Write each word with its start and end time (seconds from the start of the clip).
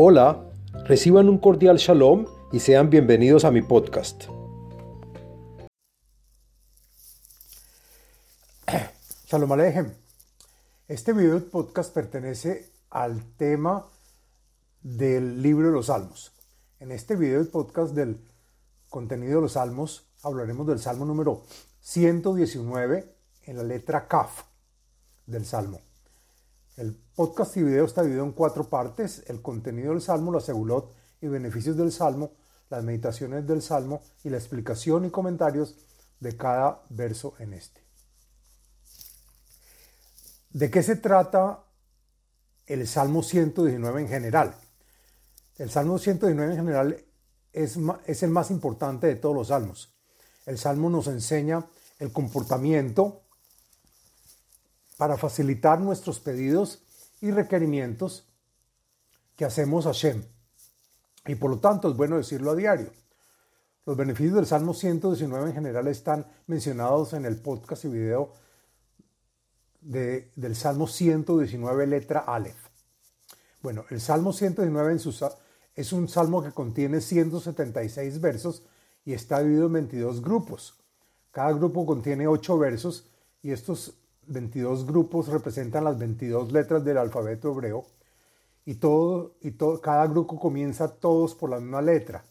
Hola, 0.00 0.48
reciban 0.84 1.28
un 1.28 1.38
cordial 1.38 1.76
shalom 1.76 2.26
y 2.52 2.60
sean 2.60 2.88
bienvenidos 2.88 3.44
a 3.44 3.50
mi 3.50 3.62
podcast. 3.62 4.26
Shalom 9.26 9.50
Alejem. 9.50 9.92
Este 10.86 11.12
video 11.12 11.44
podcast 11.50 11.92
pertenece 11.92 12.70
al 12.90 13.24
tema 13.36 13.88
del 14.82 15.42
libro 15.42 15.66
de 15.66 15.72
los 15.72 15.86
Salmos. 15.86 16.30
En 16.78 16.92
este 16.92 17.16
video 17.16 17.44
podcast 17.50 17.92
del 17.92 18.20
contenido 18.90 19.38
de 19.38 19.42
los 19.42 19.54
Salmos 19.54 20.06
hablaremos 20.22 20.64
del 20.68 20.78
Salmo 20.78 21.06
número 21.06 21.42
119 21.80 23.16
en 23.46 23.56
la 23.56 23.64
letra 23.64 24.06
Kaf 24.06 24.44
del 25.26 25.44
Salmo. 25.44 25.87
El 26.78 26.94
podcast 26.94 27.56
y 27.56 27.64
video 27.64 27.86
está 27.86 28.02
dividido 28.02 28.24
en 28.24 28.30
cuatro 28.30 28.70
partes, 28.70 29.24
el 29.26 29.42
contenido 29.42 29.90
del 29.90 30.00
Salmo, 30.00 30.30
la 30.30 30.38
segulot 30.38 30.94
y 31.20 31.26
beneficios 31.26 31.76
del 31.76 31.90
Salmo, 31.90 32.34
las 32.70 32.84
meditaciones 32.84 33.44
del 33.48 33.62
Salmo 33.62 34.00
y 34.22 34.30
la 34.30 34.36
explicación 34.36 35.04
y 35.04 35.10
comentarios 35.10 35.74
de 36.20 36.36
cada 36.36 36.84
verso 36.90 37.34
en 37.40 37.54
este. 37.54 37.82
¿De 40.50 40.70
qué 40.70 40.84
se 40.84 40.94
trata 40.94 41.64
el 42.66 42.86
Salmo 42.86 43.24
119 43.24 44.02
en 44.02 44.08
general? 44.08 44.54
El 45.56 45.70
Salmo 45.70 45.98
119 45.98 46.52
en 46.52 46.58
general 46.58 47.04
es, 47.52 47.76
es 48.06 48.22
el 48.22 48.30
más 48.30 48.52
importante 48.52 49.08
de 49.08 49.16
todos 49.16 49.34
los 49.34 49.48
salmos. 49.48 49.98
El 50.46 50.58
Salmo 50.58 50.90
nos 50.90 51.08
enseña 51.08 51.68
el 51.98 52.12
comportamiento 52.12 53.24
para 54.98 55.16
facilitar 55.16 55.80
nuestros 55.80 56.20
pedidos 56.20 56.82
y 57.22 57.30
requerimientos 57.30 58.26
que 59.36 59.46
hacemos 59.46 59.86
a 59.86 59.92
Shem. 59.92 60.24
Y 61.24 61.36
por 61.36 61.50
lo 61.50 61.58
tanto 61.60 61.88
es 61.88 61.96
bueno 61.96 62.16
decirlo 62.16 62.50
a 62.50 62.56
diario. 62.56 62.90
Los 63.86 63.96
beneficios 63.96 64.34
del 64.34 64.46
Salmo 64.46 64.74
119 64.74 65.48
en 65.48 65.54
general 65.54 65.86
están 65.86 66.26
mencionados 66.46 67.12
en 67.12 67.24
el 67.24 67.36
podcast 67.36 67.84
y 67.84 67.88
video 67.88 68.34
de, 69.80 70.30
del 70.34 70.56
Salmo 70.56 70.88
119, 70.88 71.86
letra 71.86 72.20
Aleph. 72.20 72.68
Bueno, 73.62 73.84
el 73.90 74.00
Salmo 74.00 74.32
119 74.32 74.92
en 74.92 74.98
su, 74.98 75.14
es 75.76 75.92
un 75.92 76.08
salmo 76.08 76.42
que 76.42 76.50
contiene 76.50 77.00
176 77.00 78.20
versos 78.20 78.64
y 79.04 79.12
está 79.12 79.40
dividido 79.40 79.66
en 79.66 79.74
22 79.74 80.22
grupos. 80.22 80.74
Cada 81.30 81.52
grupo 81.52 81.86
contiene 81.86 82.26
8 82.26 82.58
versos 82.58 83.08
y 83.42 83.52
estos 83.52 83.94
22 84.28 84.86
grupos 84.86 85.28
representan 85.28 85.84
las 85.84 85.98
22 85.98 86.52
letras 86.52 86.84
del 86.84 86.98
alfabeto 86.98 87.50
hebreo 87.52 87.86
y, 88.64 88.74
todo, 88.74 89.36
y 89.40 89.52
todo, 89.52 89.80
cada 89.80 90.06
grupo 90.06 90.38
comienza 90.38 90.88
todos 90.88 91.34
por 91.34 91.50
la 91.50 91.58
misma 91.58 91.82
letra 91.82 92.24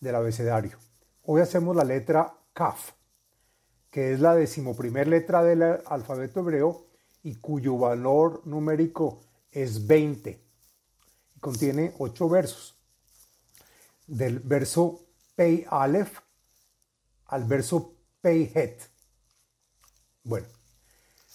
del 0.00 0.14
abecedario. 0.14 0.78
Hoy 1.24 1.40
hacemos 1.40 1.76
la 1.76 1.84
letra 1.84 2.34
Kaf, 2.52 2.92
que 3.90 4.12
es 4.12 4.20
la 4.20 4.34
decimoprimer 4.34 5.06
letra 5.06 5.42
del 5.42 5.62
alfabeto 5.62 6.40
hebreo 6.40 6.86
y 7.22 7.36
cuyo 7.36 7.76
valor 7.76 8.42
numérico 8.46 9.20
es 9.50 9.86
20. 9.86 10.40
Y 11.36 11.40
contiene 11.40 11.94
8 11.98 12.28
versos. 12.28 12.76
Del 14.06 14.40
verso 14.40 15.00
Pei 15.36 15.64
Aleph 15.68 16.18
al 17.26 17.44
verso 17.44 17.94
Pei 18.20 18.50
Het. 18.54 18.82
Bueno, 20.24 20.46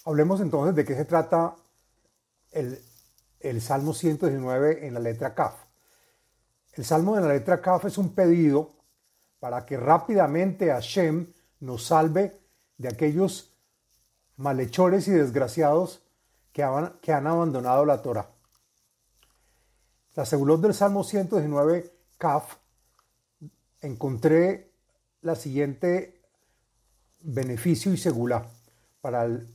Hablemos 0.08 0.40
entonces 0.40 0.74
de 0.74 0.86
qué 0.86 0.94
se 0.94 1.04
trata 1.04 1.54
el, 2.52 3.60
Salmo 3.60 3.92
119 3.92 4.86
en 4.86 4.94
la 4.94 5.00
letra 5.00 5.34
Kaf. 5.34 5.52
El 6.72 6.86
Salmo 6.86 7.14
de 7.14 7.20
la 7.20 7.34
letra 7.34 7.60
Kaf 7.60 7.84
es 7.84 7.98
un 7.98 8.14
pedido 8.14 8.70
para 9.38 9.66
que 9.66 9.76
rápidamente 9.76 10.68
Hashem 10.68 11.30
nos 11.60 11.84
salve 11.84 12.40
de 12.78 12.88
aquellos 12.88 13.54
malhechores 14.38 15.08
y 15.08 15.10
desgraciados 15.10 16.02
que 16.54 16.62
han, 16.62 16.98
que 17.02 17.12
han 17.12 17.26
abandonado 17.26 17.84
la 17.84 18.00
Torah. 18.00 18.30
La 20.14 20.24
segulot 20.24 20.62
del 20.62 20.72
Salmo 20.72 21.04
119 21.04 21.92
Kaf 22.16 22.56
encontré 23.82 24.72
la 25.20 25.34
siguiente 25.34 26.22
beneficio 27.20 27.92
y 27.92 27.98
segula 27.98 28.48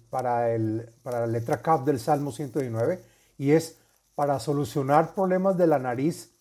para, 0.09 0.53
el, 0.53 0.89
para, 1.03 1.19
la 1.21 1.27
letra 1.27 1.61
Kaf 1.61 1.85
del 1.85 1.99
Salmo 1.99 2.31
119 2.31 3.03
y 3.37 3.51
es 3.51 3.77
para 4.15 4.39
solucionar 4.39 5.13
problemas 5.13 5.57
de 5.57 5.67
la 5.67 5.79
nariz 5.79 6.31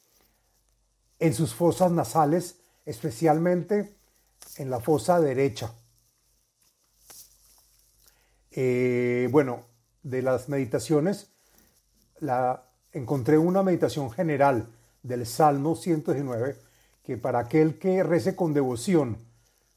en 1.18 1.34
sus 1.34 1.54
fosas 1.54 1.92
nasales, 1.92 2.56
especialmente 2.86 3.94
en 4.56 4.70
la 4.70 4.80
fosa 4.80 5.20
derecha. 5.20 5.72
Eh, 8.50 9.28
bueno, 9.30 9.66
de 10.02 10.22
las 10.22 10.48
meditaciones, 10.48 11.28
la, 12.18 12.64
encontré 12.92 13.38
una 13.38 13.62
meditación 13.62 14.10
general 14.10 14.68
del 15.02 15.26
Salmo 15.26 15.76
119 15.76 16.56
que 17.02 17.16
para 17.16 17.40
aquel 17.40 17.78
que 17.78 18.02
rece 18.02 18.36
con 18.36 18.54
devoción 18.54 19.18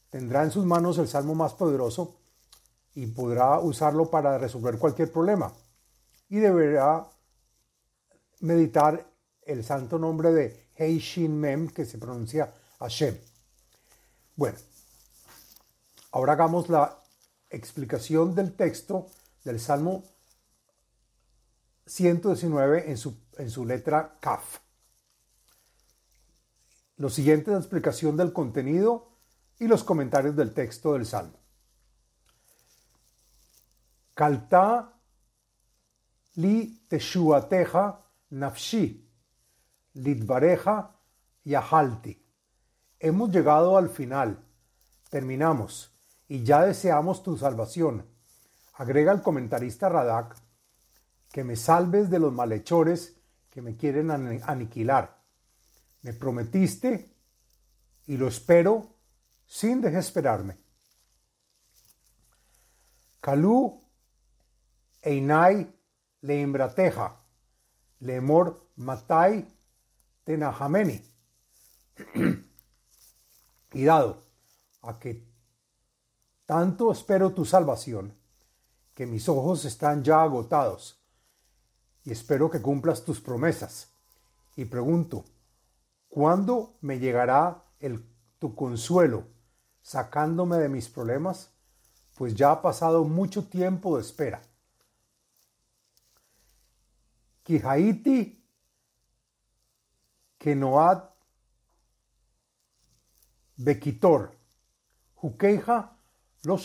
tendrá 0.09 0.44
en 0.44 0.51
sus 0.51 0.66
manos 0.66 0.97
el 0.97 1.07
Salmo 1.07 1.35
más 1.35 1.53
poderoso 1.53 2.16
y 2.95 3.07
podrá 3.07 3.59
usarlo 3.59 4.09
para 4.09 4.38
resolver 4.38 4.79
cualquier 4.79 5.11
problema. 5.11 5.53
Y 6.29 6.38
deberá 6.38 7.06
meditar 8.39 9.06
el 9.44 9.63
santo 9.63 10.00
nombre 10.00 10.31
de 10.31 10.69
Hei 10.75 10.97
Shin 10.97 11.39
Mem, 11.39 11.67
que 11.67 11.85
se 11.85 11.97
pronuncia 11.97 12.53
Hashem. 12.79 13.17
Bueno, 14.35 14.57
ahora 16.11 16.33
hagamos 16.33 16.69
la 16.69 16.97
explicación 17.50 18.33
del 18.33 18.56
texto 18.56 19.07
del 19.44 19.59
Salmo 19.59 20.03
119 21.85 22.89
en 22.89 22.97
su, 22.97 23.17
en 23.38 23.50
su 23.50 23.66
letra 23.66 24.17
Kaf. 24.19 24.59
Lo 26.97 27.09
siguiente 27.09 27.51
es 27.51 27.53
la 27.53 27.59
explicación 27.59 28.16
del 28.16 28.31
contenido 28.31 29.09
y 29.59 29.67
los 29.67 29.83
comentarios 29.83 30.35
del 30.35 30.53
texto 30.53 30.94
del 30.94 31.06
Salmo. 31.06 31.44
Kalta 34.15 34.93
li 36.35 36.87
teshuateja 36.89 37.83
nafshi, 38.31 38.85
lidvareja 39.95 40.75
yahalti. 41.43 42.15
Hemos 42.97 43.29
llegado 43.29 43.77
al 43.77 43.89
final, 43.89 44.39
terminamos, 45.09 45.91
y 46.29 46.43
ya 46.43 46.65
deseamos 46.65 47.23
tu 47.23 47.37
salvación. 47.37 48.05
Agrega 48.75 49.11
el 49.11 49.21
comentarista 49.21 49.89
Radak, 49.89 50.37
que 51.31 51.43
me 51.43 51.57
salves 51.57 52.09
de 52.09 52.19
los 52.19 52.31
malhechores 52.31 53.17
que 53.49 53.61
me 53.61 53.75
quieren 53.75 54.11
aniquilar. 54.11 55.21
Me 56.03 56.13
prometiste 56.13 57.13
y 58.07 58.15
lo 58.15 58.29
espero 58.29 58.95
sin 59.45 59.81
desesperarme. 59.81 60.57
Kalú 63.19 63.84
Einai 65.05 65.67
leimbrateja, 66.21 67.16
lemor 68.01 68.59
matai 68.77 69.45
tenahameni. 70.25 70.99
y 73.73 73.85
dado 73.85 74.23
a 74.81 74.97
que 74.99 75.23
tanto 76.47 76.91
espero 76.91 77.33
tu 77.33 77.45
salvación, 77.45 78.17
que 78.95 79.05
mis 79.05 79.29
ojos 79.29 79.65
están 79.65 80.03
ya 80.03 80.24
agotados, 80.24 81.00
y 82.03 82.12
espero 82.12 82.50
que 82.50 82.62
cumplas 82.62 83.06
tus 83.06 83.21
promesas. 83.21 83.89
Y 84.56 84.65
pregunto, 84.65 85.25
¿cuándo 86.07 86.77
me 86.81 86.97
llegará 86.97 87.63
el, 87.80 88.03
tu 88.39 88.56
consuelo 88.56 89.27
sacándome 89.83 90.57
de 90.57 90.69
mis 90.69 90.89
problemas? 90.89 91.51
Pues 92.15 92.33
ya 92.33 92.51
ha 92.51 92.62
pasado 92.63 93.03
mucho 93.03 93.47
tiempo 93.47 93.97
de 93.97 94.01
espera. 94.01 94.41
Kihaiti, 97.45 98.44
Kenoat, 100.39 101.13
Bekitor, 103.57 104.36
Jukeja, 105.13 105.95
lo 106.44 106.57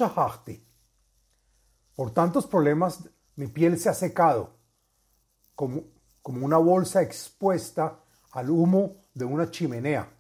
Por 1.94 2.10
tantos 2.12 2.46
problemas 2.46 3.10
mi 3.36 3.46
piel 3.48 3.78
se 3.78 3.90
ha 3.90 3.94
secado, 3.94 4.56
como, 5.54 5.82
como 6.22 6.46
una 6.46 6.56
bolsa 6.56 7.02
expuesta 7.02 8.02
al 8.32 8.48
humo 8.48 9.02
de 9.12 9.26
una 9.26 9.50
chimenea. 9.50 10.10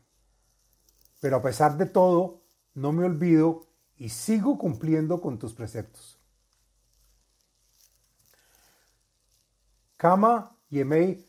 Pero 1.22 1.36
a 1.36 1.42
pesar 1.42 1.78
de 1.78 1.86
todo, 1.86 2.42
no 2.74 2.92
me 2.92 3.04
olvido 3.04 3.66
y 3.96 4.10
sigo 4.10 4.58
cumpliendo 4.58 5.22
con 5.22 5.38
tus 5.38 5.54
preceptos. 5.54 6.19
Kama 10.00 10.56
Yemei 10.70 11.22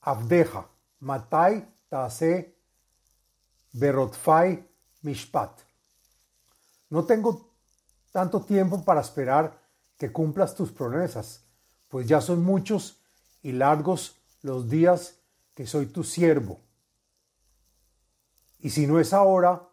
Abdeja, 0.00 0.64
Matai 1.00 1.64
Tase 1.88 2.56
Berotfai 3.72 4.64
Mishpat. 5.04 5.60
No 6.90 7.04
tengo 7.04 7.54
tanto 8.10 8.40
tiempo 8.40 8.84
para 8.84 9.00
esperar 9.00 9.56
que 9.96 10.10
cumplas 10.10 10.56
tus 10.56 10.72
promesas, 10.72 11.44
pues 11.86 12.08
ya 12.08 12.20
son 12.20 12.42
muchos 12.42 13.00
y 13.44 13.52
largos 13.52 14.16
los 14.42 14.68
días 14.68 15.20
que 15.54 15.64
soy 15.64 15.86
tu 15.86 16.02
siervo. 16.02 16.58
Y 18.58 18.70
si 18.70 18.88
no 18.88 18.98
es 18.98 19.12
ahora, 19.12 19.68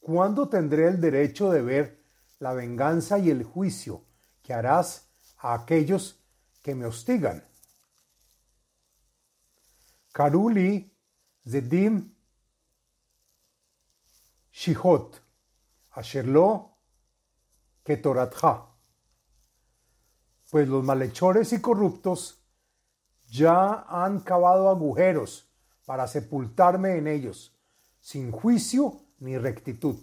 ¿cuándo 0.00 0.48
tendré 0.48 0.88
el 0.88 1.00
derecho 1.00 1.48
de 1.52 1.62
ver 1.62 2.04
la 2.40 2.54
venganza 2.54 3.20
y 3.20 3.30
el 3.30 3.44
juicio 3.44 4.02
que 4.42 4.52
harás 4.52 5.06
a 5.38 5.54
aquellos 5.54 6.18
que 6.60 6.74
me 6.74 6.86
hostigan? 6.86 7.53
Karuli 10.14 10.88
Zedim 11.44 12.14
Shihot 14.52 15.20
Asherlo 15.90 16.70
Ketoratja. 17.82 18.64
Pues 20.52 20.68
los 20.68 20.84
malhechores 20.84 21.52
y 21.52 21.60
corruptos 21.60 22.38
ya 23.28 23.84
han 23.88 24.20
cavado 24.20 24.68
agujeros 24.68 25.48
para 25.84 26.06
sepultarme 26.06 26.96
en 26.96 27.08
ellos, 27.08 27.52
sin 28.00 28.30
juicio 28.30 29.00
ni 29.18 29.36
rectitud. 29.36 29.96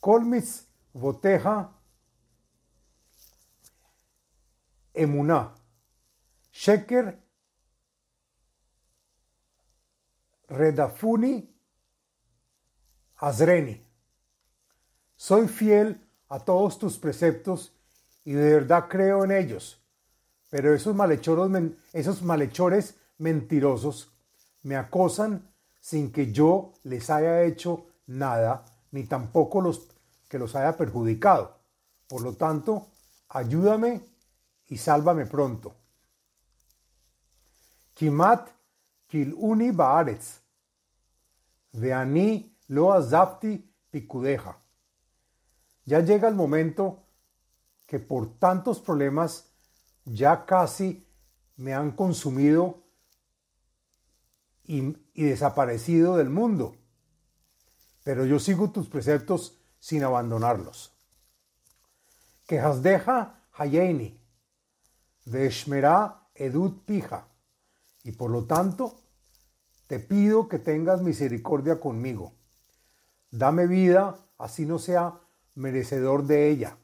Colmis 0.00 0.66
Boteja 0.92 1.70
Emuná 4.92 5.61
Sheker 6.52 7.18
Redafuni 10.48 11.48
Azreni. 13.16 13.80
Soy 15.16 15.48
fiel 15.48 16.06
a 16.28 16.40
todos 16.40 16.78
tus 16.78 16.98
preceptos 16.98 17.72
y 18.24 18.32
de 18.32 18.52
verdad 18.54 18.86
creo 18.88 19.24
en 19.24 19.32
ellos. 19.32 19.80
Pero 20.50 20.74
esos 20.74 20.94
esos 21.92 22.22
malhechores 22.22 22.96
mentirosos 23.18 24.12
me 24.62 24.76
acosan 24.76 25.50
sin 25.80 26.12
que 26.12 26.32
yo 26.32 26.74
les 26.84 27.08
haya 27.08 27.42
hecho 27.42 27.86
nada, 28.06 28.64
ni 28.90 29.04
tampoco 29.04 29.60
los 29.60 29.88
que 30.28 30.38
los 30.38 30.54
haya 30.54 30.76
perjudicado. 30.76 31.58
Por 32.06 32.20
lo 32.20 32.34
tanto, 32.34 32.88
ayúdame 33.28 34.06
y 34.68 34.76
sálvame 34.76 35.26
pronto. 35.26 35.81
Kimat 38.02 38.48
kiluni 39.06 39.70
baaretz, 39.70 40.40
veani 41.72 42.30
lo 42.68 42.88
azapti 42.92 43.52
picudeja. 43.92 44.56
Ya 45.84 46.00
llega 46.00 46.26
el 46.26 46.34
momento 46.34 47.06
que 47.86 48.00
por 48.00 48.26
tantos 48.40 48.80
problemas 48.80 49.52
ya 50.04 50.44
casi 50.46 51.06
me 51.54 51.74
han 51.74 51.92
consumido 51.92 52.82
y, 54.64 54.96
desaparecido 55.14 56.16
del 56.16 56.28
mundo. 56.28 56.74
Pero 58.02 58.26
yo 58.26 58.40
sigo 58.40 58.72
tus 58.72 58.88
preceptos 58.88 59.60
sin 59.78 60.02
abandonarlos. 60.02 60.92
Que 62.48 62.58
hasdeja 62.58 63.46
hayeni, 63.52 64.20
veshmerá 65.24 66.26
edut 66.34 66.84
pija, 66.84 67.28
y 68.04 68.12
por 68.12 68.30
lo 68.30 68.44
tanto 68.44 68.96
te 69.86 69.98
pido 69.98 70.48
que 70.48 70.58
tengas 70.58 71.02
misericordia 71.02 71.80
conmigo. 71.80 72.32
Dame 73.30 73.66
vida, 73.66 74.16
así 74.38 74.66
no 74.66 74.78
sea 74.78 75.20
merecedor 75.54 76.24
de 76.24 76.48
ella, 76.50 76.76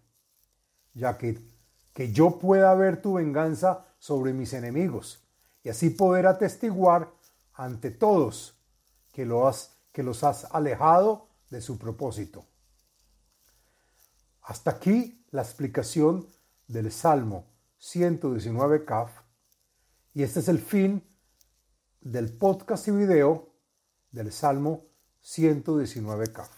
ya 0.95 1.17
que 1.19 1.39
que 1.99 2.13
yo 2.13 2.39
pueda 2.39 2.73
ver 2.77 3.03
tu 3.03 3.15
venganza 3.15 3.85
sobre 3.99 4.33
mis 4.33 4.53
enemigos 4.53 5.21
y 5.65 5.69
así 5.69 5.91
poder 5.91 6.29
atestiguar 6.29 7.11
ante 7.55 7.91
todos 7.91 8.55
que, 9.13 9.27
lo 9.27 9.49
has, 9.49 9.73
que 9.91 10.05
los 10.05 10.23
has 10.23 10.45
alejado 10.53 11.27
de 11.51 11.61
su 11.61 11.77
propósito. 11.77 12.45
Hasta 14.43 14.71
aquí 14.71 15.27
la 15.33 15.43
explicación 15.43 16.25
del 16.69 16.93
Salmo 16.93 17.47
119 17.81 18.85
Kaf 18.85 19.11
y 20.19 20.25
este 20.25 20.41
es 20.41 20.49
el 20.49 20.59
fin 20.59 21.05
del 22.01 22.33
podcast 22.33 22.89
y 22.89 22.91
video 22.91 23.55
del 24.11 24.33
Salmo 24.33 24.85
119 25.21 26.33
Kaf. 26.33 26.51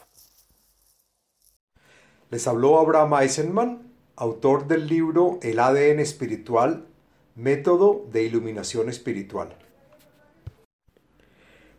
Les 2.30 2.46
habló 2.48 2.80
Abraham 2.80 3.20
Eisenman 3.20 3.92
autor 4.16 4.66
del 4.66 4.86
libro 4.86 5.38
El 5.42 5.58
ADN 5.58 6.00
espiritual, 6.00 6.86
método 7.34 8.06
de 8.10 8.22
iluminación 8.22 8.88
espiritual. 8.88 9.54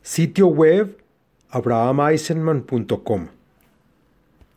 Sitio 0.03 0.49
web 0.49 1.03
abrahameisenman.com 1.49 3.40